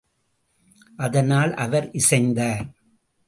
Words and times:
அதனால் 0.97 1.53
அவர் 1.53 1.91
இசைந்தார். 1.91 2.65